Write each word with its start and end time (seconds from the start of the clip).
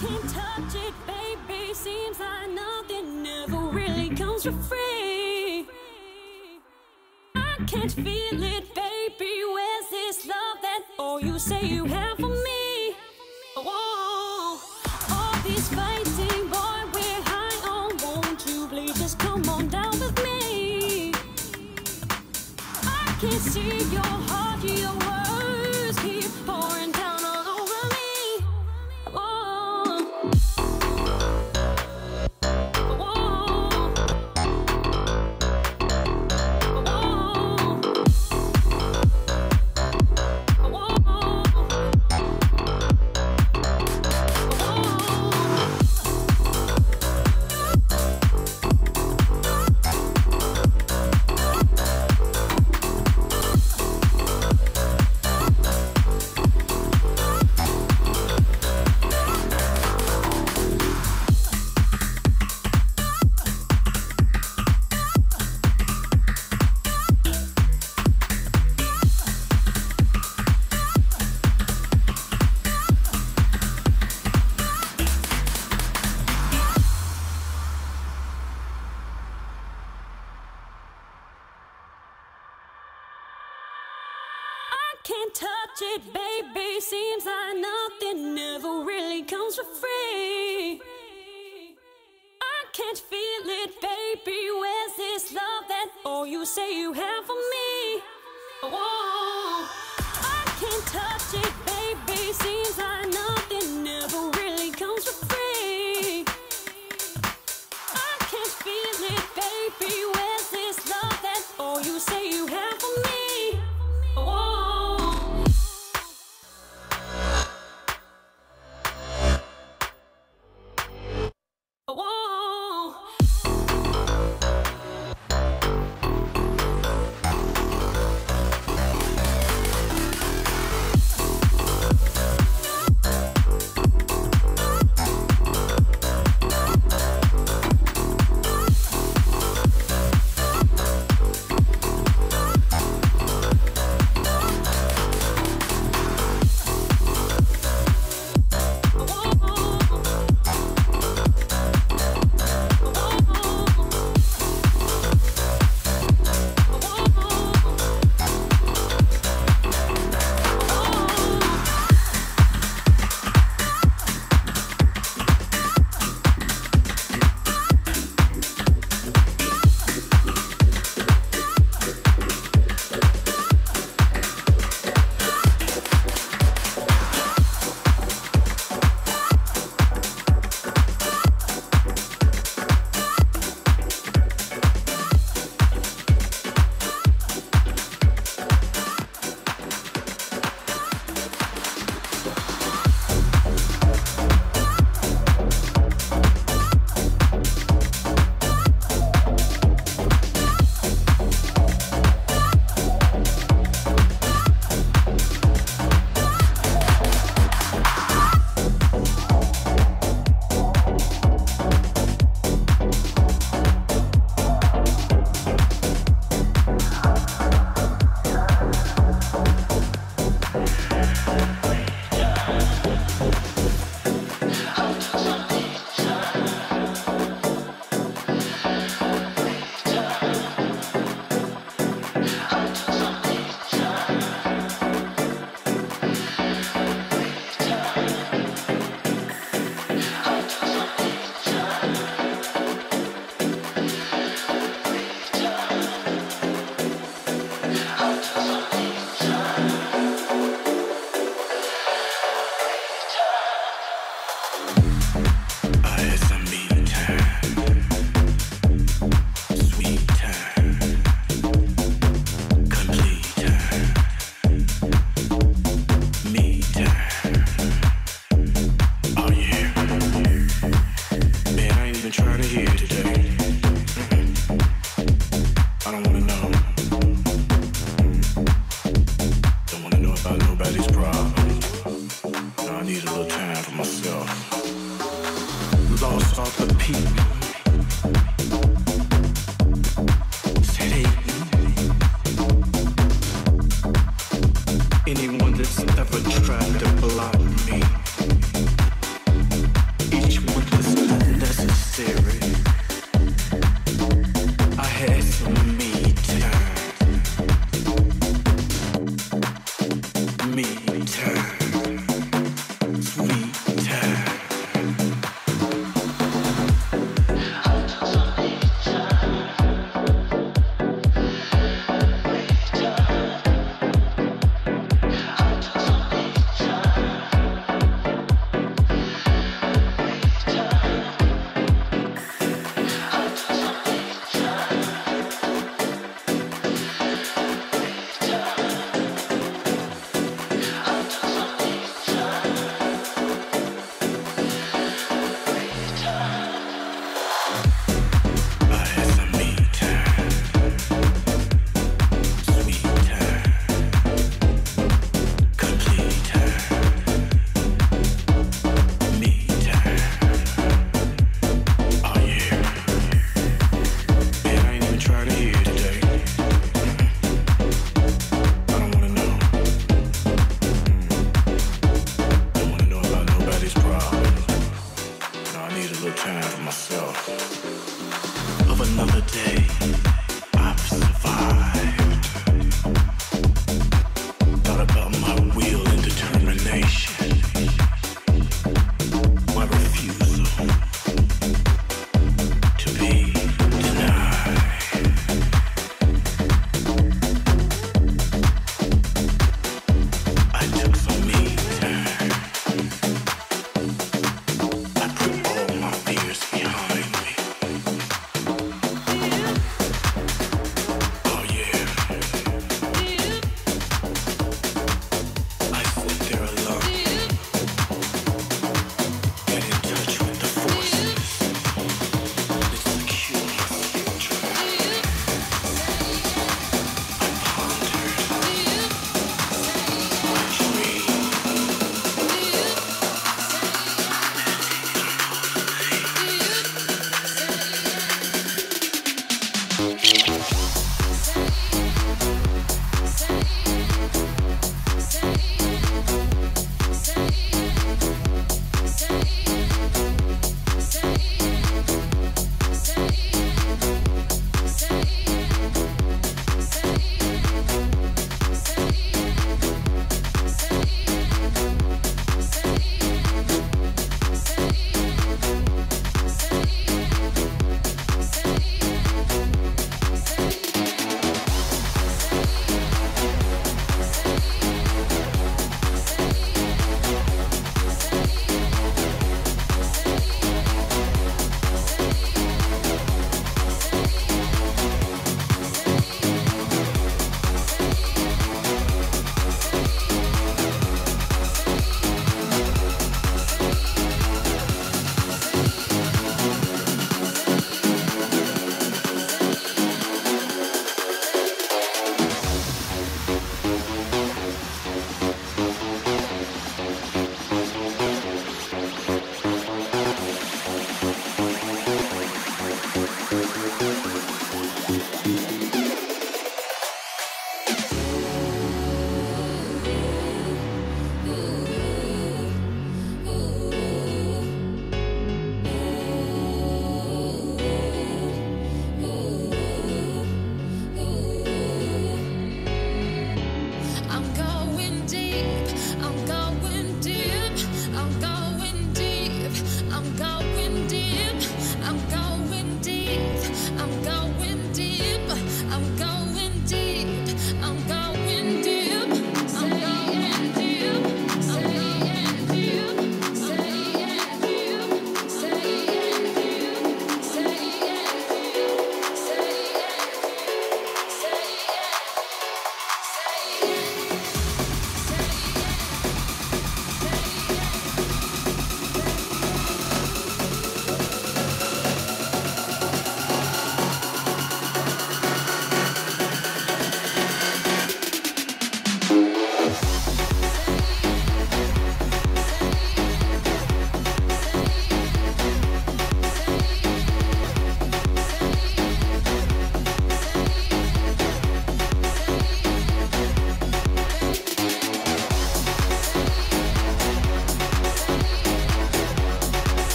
can't 0.00 0.30
touch 0.30 0.74
it, 0.74 0.94
baby. 1.06 1.74
Seems 1.74 2.18
like 2.18 2.50
nothing 2.50 3.26
ever 3.26 3.62
really 3.68 4.08
comes 4.10 4.44
for 4.44 4.52
free. 4.52 5.66
I 7.34 7.56
can't 7.66 7.92
feel 7.92 8.42
it, 8.42 8.74
baby. 8.74 9.34
Where's 9.52 9.90
this 9.90 10.26
love 10.26 10.58
that 10.62 10.82
oh 10.98 11.18
you 11.18 11.38
say 11.38 11.64
you 11.64 11.84
have 11.84 12.16
for 12.18 12.28
me? 12.28 12.94
Whoa, 13.56 14.58
all 15.10 15.36
these 15.42 15.68
fighting, 15.68 16.48
boy, 16.48 16.80
we're 16.94 17.22
high 17.30 17.68
on. 17.68 17.96
Won't 18.02 18.46
you 18.46 18.66
please 18.68 18.98
just 18.98 19.18
come 19.18 19.46
on 19.48 19.68
down 19.68 19.92
with 20.00 20.16
me? 20.24 21.12
I 22.82 23.16
can't 23.20 23.42
see 23.52 23.78
your 23.92 24.02
heart, 24.02 24.33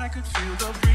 I 0.00 0.08
could 0.08 0.24
feel 0.24 0.54
the 0.54 0.87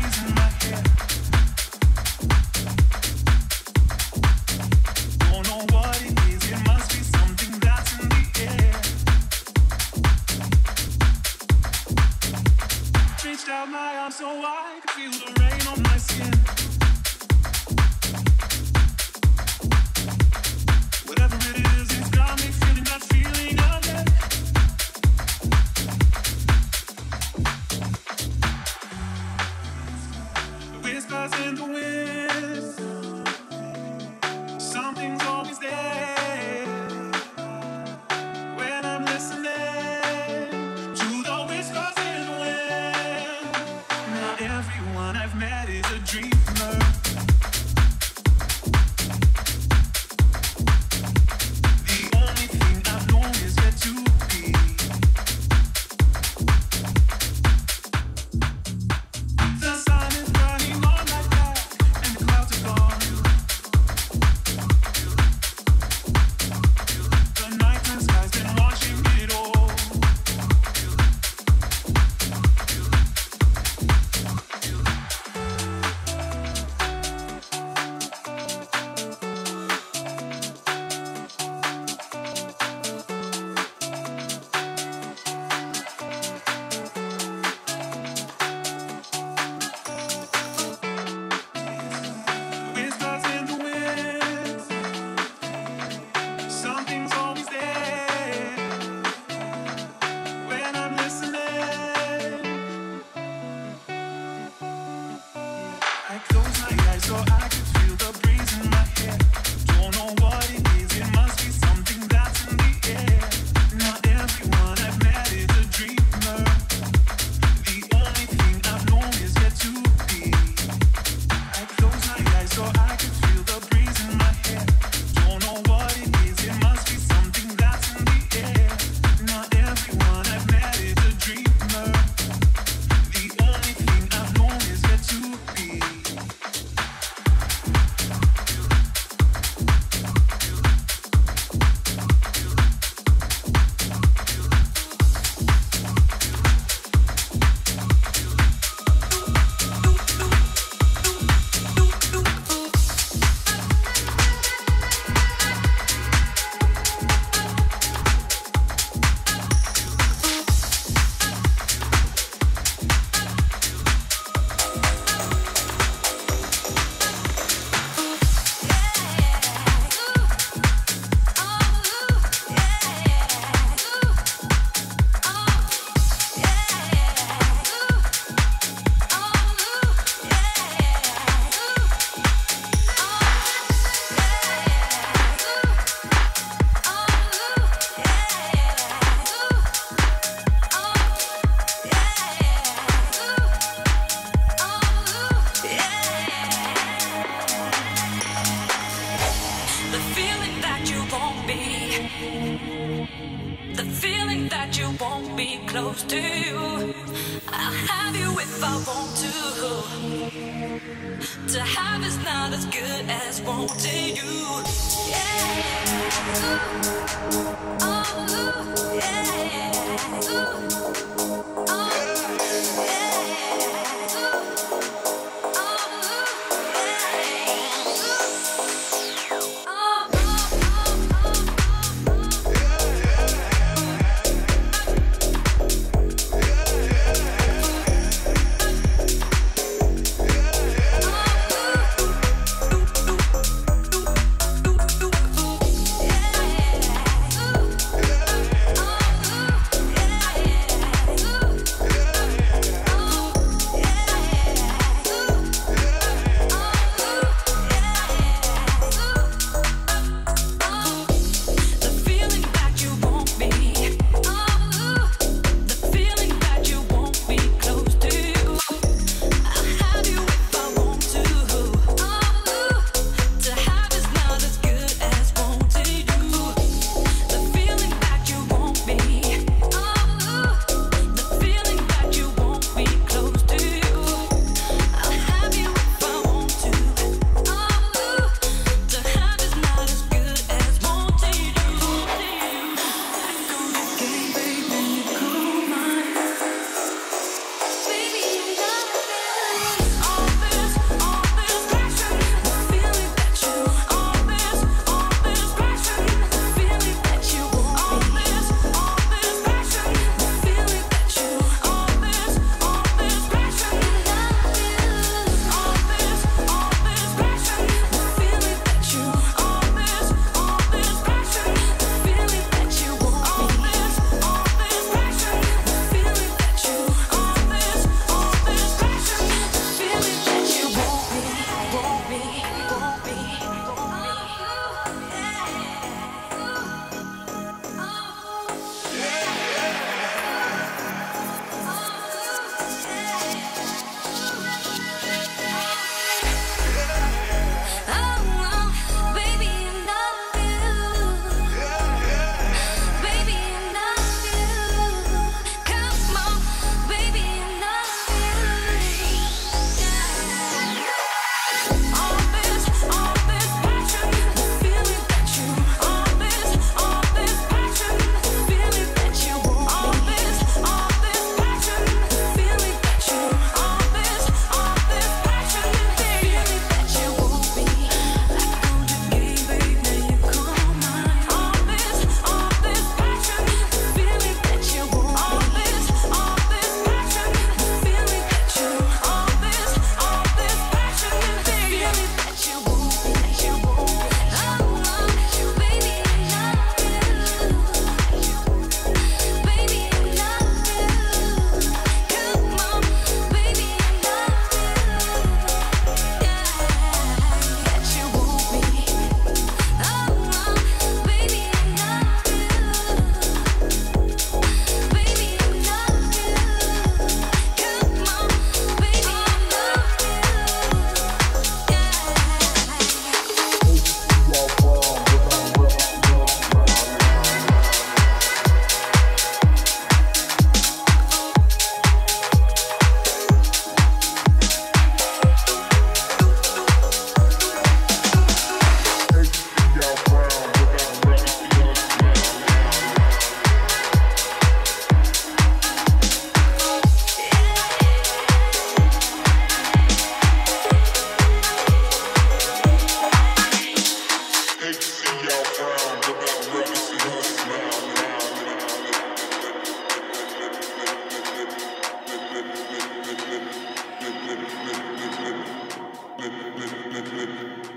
Blip, 466.24 466.56
blip, 466.56 466.70
blip, 466.90 467.06
blip, 467.12 467.30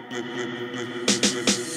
blip, 0.08 0.24
blip, 0.24 0.72
blip, 0.72 0.72
blip, 0.72 1.32
blip, 1.32 1.46
blip. 1.46 1.75